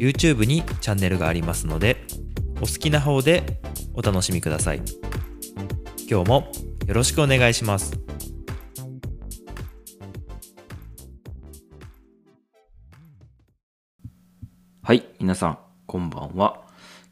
[0.00, 1.98] YouTube にチャンネルがありますので
[2.56, 3.60] お好きな方で
[3.92, 4.82] お楽しみください
[6.08, 6.50] 今日も
[6.86, 8.00] よろしくお願いします
[14.82, 16.62] はい、皆さん、こんばんは。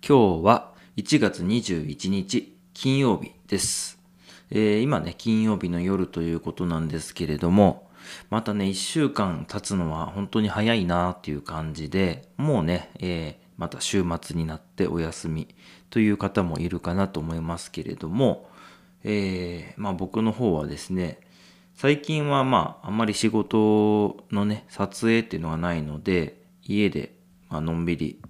[0.04, 4.00] 今日は1月21日、金曜日です。
[4.50, 7.87] えー今ね、金曜日の夜ということなんですけれども、
[8.30, 15.48] またね、1週間経つのは本当に早いなっていう感じで、もうね、えーまた週末になってお休み
[15.90, 18.48] という方もいるかなと思いますけれども、
[19.02, 21.18] えーまあ僕の方はですね、
[21.74, 27.14] 最近はまああんまり仕事のね撮影っていうのがないので家で
[27.48, 28.20] まのんびり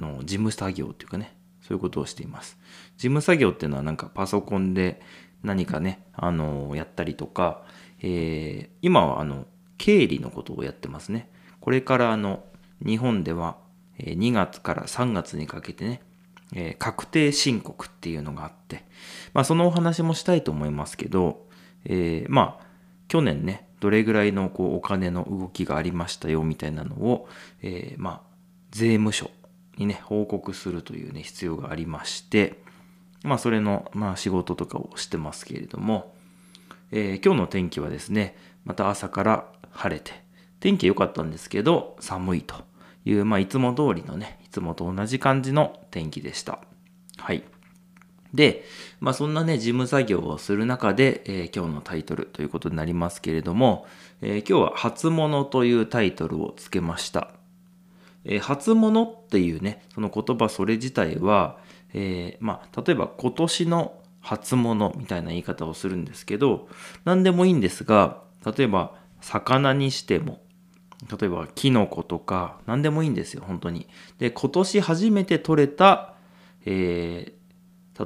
[0.00, 2.58] の事務作業っていうかねそういうことをしています。
[2.96, 5.00] 事務作業っていうのはなんかパソコンで
[5.42, 7.62] 何かねあのやったりとか、
[8.00, 9.46] えー今はあの
[9.78, 11.30] 経理のことをやってますね。
[11.60, 12.44] これからあの
[12.84, 13.56] 日本では
[13.98, 16.02] 2月から3月にかけてね
[16.54, 18.84] えー確定申告っていうのがあって、
[19.32, 21.46] まあ、そのお話もしたいと思いますけど、
[21.84, 22.66] えーまあ
[23.08, 27.28] 去年ねどれぐらいのこうお金の動きがありましたよみたいなのを、
[27.62, 28.30] えーまあ
[28.70, 29.30] 税務署
[29.78, 32.62] にね報告するというね必要がありまして
[33.24, 36.14] まあそれの、まあ、仕事とかをしてますけれども、
[36.92, 40.12] えー今日の天気はですねまた朝から晴れて
[40.60, 42.56] 天気良かったんですけど寒いと
[43.04, 46.60] いう、まあ、いつも通りのねいつもと同じ感じの天気でした
[47.16, 47.44] はい
[48.34, 48.64] で、
[49.00, 53.86] まあそんなね、事務作業をする中で、えー今日のタイトルということになりますけれども、
[54.22, 57.32] えー今日は初物というタイトルをつけました。
[58.24, 61.58] えー初物っていうね、その言葉それ自体は、
[61.92, 66.68] えまあ例えば今年の初物みたいな言い方をするんですけど、
[67.04, 70.42] 何でもいいんですが、例えば魚にしても、
[71.18, 73.86] 例えばキノコとか何でもいいんですよ本当に。
[74.18, 76.14] で今年初めて取れた、
[76.64, 77.40] えー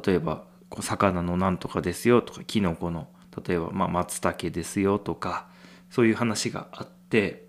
[0.05, 0.43] 例えば
[0.81, 3.07] 魚のなんとかですよとかキノコの
[3.47, 5.47] 例えばまあ松茸ですよとか
[5.89, 7.47] そういう話があって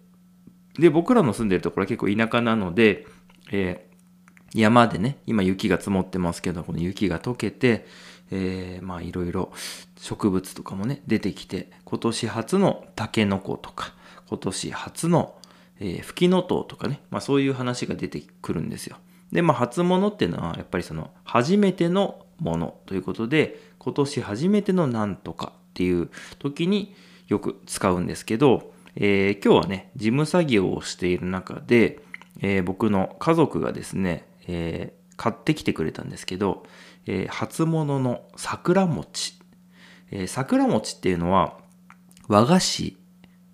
[0.77, 3.07] で僕らの住んでるところは結構田舎なので、
[3.51, 3.95] えー
[4.53, 7.85] 山でね今雪が積もってますけどこの雪が溶けて、
[8.31, 9.51] えーまあいろいろ
[9.97, 13.93] 植物とかもね出てきて今年初のタケノコとか
[14.27, 15.35] 今年初の、
[15.79, 18.97] えー、フキノトウとかね、まあ、そういう話が出てくるんですよ。
[19.31, 26.09] でまあ初物っていうのはやっぱりその初めてのものということで今年初めてのなんとかっていう
[26.39, 26.95] 時に
[27.27, 31.99] よく使うんですけど、えー今日はね事務作業をしている中で、
[32.41, 36.63] えー僕の家族がですね、えー買ってきてくれたんですけど、
[37.05, 39.39] えー初物の桜餅、
[40.11, 41.57] えー桜餅っていうのは
[42.27, 42.97] 和菓子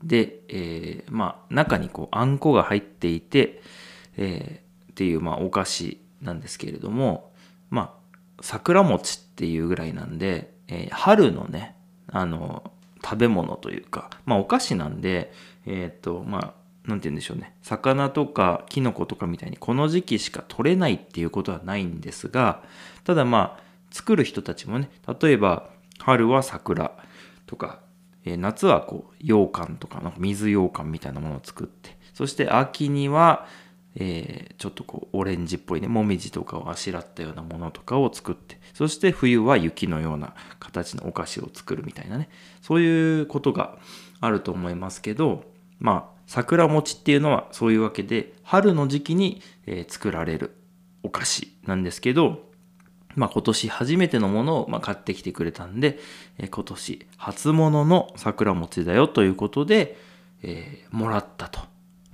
[0.04, 3.62] で、えーまあ中にこうあんこが入っていて、
[4.18, 7.32] えっていうまあお菓子なんですけれども
[7.70, 11.76] まあ桜餅っていうぐらいなんで、え春のね
[12.08, 12.72] あの
[13.04, 15.32] 食べ物というかまあお菓子なんで
[15.66, 17.56] えっ、とまあなんて言うんでしょうね。
[17.62, 22.64] 魚とかキノコとかみたいにこの時期しか取れないっていうことはないんですが
[23.04, 24.90] ただまあ作る人たちもね
[25.22, 26.92] 例えば春は桜
[27.46, 27.80] とか、
[28.26, 33.46] えー夏はこう羊羹とかなんか水羊羹みたいなものを作ってそして秋には、
[33.96, 42.30] えーちょっとこうオレンジっぽいねもみじとかをあしらったようなものとかを作ってそして冬は雪のような形のお菓子を作るみたいなね
[42.62, 43.78] そういうことが
[44.20, 45.44] あると思いますけど
[45.80, 50.56] まあ桜餅っていうのはそういうわけで春の時期に、え作られる
[51.04, 52.50] お菓子なんですけど
[53.16, 56.00] まあ、今年初めてのものをま買ってきてくれたんで、
[56.38, 59.98] え今年初物の桜餅だよということで、
[60.42, 61.60] えーもらったと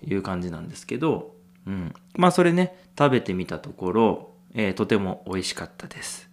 [0.04, 1.36] いう感じなんですけど、
[1.68, 6.28] うん、まあそれね食べてみたところ、えーとても美味しかったです。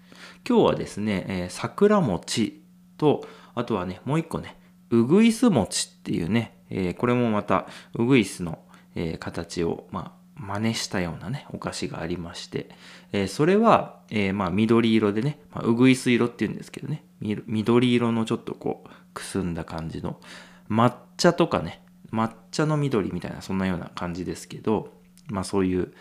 [0.49, 2.62] 今日はですね、えー桜餅
[2.97, 4.56] とあとはねもう一個ね
[4.88, 8.58] うぐいす餅っていうね、えーこれもまたうぐいすの、
[8.94, 12.69] えー形をまあ真似したようなねお菓子がありまして、
[13.12, 20.20] えーそれは、えまあ緑色でね、まあ、うぐいす色っていうんですけどね緑色のちょっとこうくすんだ感じの
[20.69, 21.82] 抹茶とかね
[22.12, 24.93] 抹茶の緑みたいなそんなような感じですけど
[25.28, 25.93] まあそういう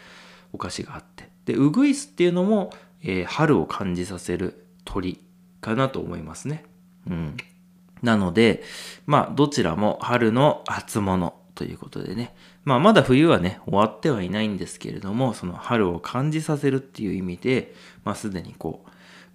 [0.51, 2.71] お菓子があってで、ウグイスっていうのも、
[3.03, 5.19] え春を感じさせる鳥
[5.59, 6.63] かなと思いますね。
[7.07, 7.37] うん。
[8.03, 8.63] なので、
[9.07, 12.35] まあ、どちらも春の初物ということでね。
[12.63, 17.73] まあ、まだ冬はね、終わってはいないんですけれども、その春を感じさせるっていう意味で、
[18.03, 18.85] まあ、すでにこ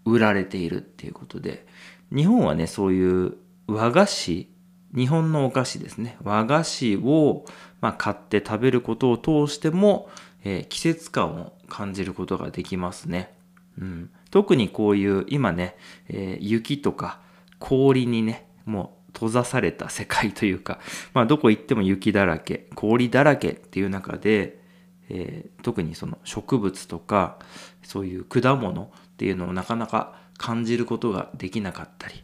[0.04, 1.66] う、売られているっていうことで、
[2.14, 3.34] 日本はね、そういう
[3.66, 4.48] 和菓子、
[4.94, 6.16] 日本のお菓子ですね。
[6.22, 7.44] 和菓子を、
[7.80, 10.08] まあ、買って食べることを通しても、
[10.44, 13.34] えー季節感を感じることができますね。
[13.78, 15.76] うん、特にこういう今ね、
[16.08, 17.20] えー雪とか
[17.58, 20.78] 氷にねもう閉ざされた世界というか、
[21.14, 24.62] まあ、どこ行っても雪だらけ氷だらけっていう中で、
[25.08, 27.38] えー特にその植物とか
[27.82, 32.14] そういう果物っていうのをなかなか感じることができなかったり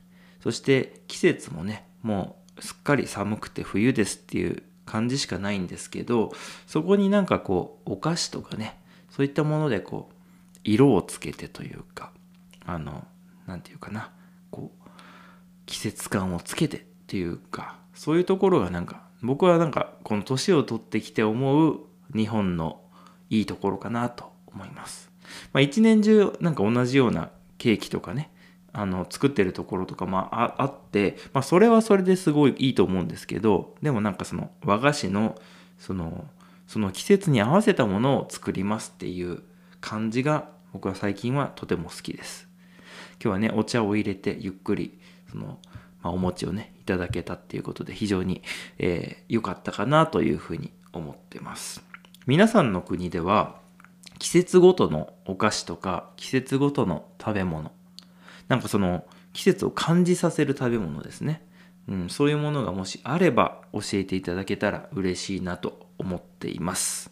[0.41, 6.33] そして季節もねもうすっかり寒くて冬ですっていう感じしかないんですけど
[6.67, 8.81] そこになんかこうお菓子とかね
[9.11, 10.15] そういったものでこう
[10.63, 12.13] 色をつけてというか
[12.65, 13.07] あの
[13.47, 14.13] なんていうかな
[14.51, 14.84] こう
[15.67, 21.81] 季節感をつけてっていうかそういうところがなんか僕はなんかこの年を取ってきて思う
[22.15, 22.81] 日本の
[23.31, 25.11] いいところかなと思います。
[25.53, 28.31] まあ、一年中なんか同じようなケーキとかね
[28.73, 35.37] あの作ってるところとかもああって、まあ、それはそれですごいいいと思うんですけどでもなんかその和菓子の
[35.79, 36.27] その
[36.67, 39.43] その季節に合わせたものを作りますっていう
[39.81, 42.49] 感じが僕は最近はとても好きです。
[43.23, 44.99] 今日はねお茶を入れてゆっくり
[45.35, 45.59] その、
[46.03, 48.43] まあ、お餅をねいただけたっていうことで非常に
[48.79, 51.83] 良、えーかったかなというふうに思ってます。
[52.27, 53.57] 皆さんの国では
[54.19, 57.73] 季節ごとのお菓子とか季節ごとの食べ物
[58.49, 61.47] なんかその季節を感じさせる食べ物ですね、
[61.89, 67.11] うん、そういうものがもしあれば教えていただけたら嬉しいなと思っています。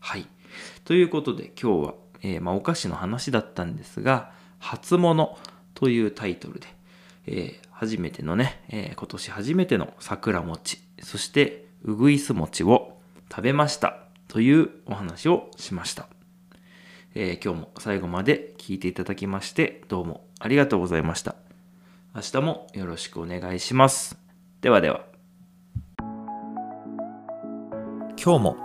[0.00, 0.26] はい。
[0.84, 5.38] ということで今日は、えーまあ、お菓子の話だったんですが「初物」
[5.74, 6.66] というタイトルで、
[7.26, 12.98] えー初めてのね、えー今年初めての桜餅そしてうぐいす餅を
[13.30, 13.96] 食べました
[14.28, 16.08] というお話をしました
[17.14, 21.36] えー今日も最後まで聞いていただきましてどうもありがとうございました。
[22.14, 24.16] 明日もよろしくお願いします。
[24.62, 25.04] ではでは。
[28.22, 28.56] 今日も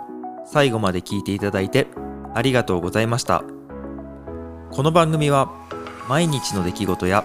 [0.44, 1.86] 最後まで聞いていただいて
[2.34, 3.42] ありがとうございました
[4.70, 5.50] この番組は
[6.10, 7.24] 毎日の出来事や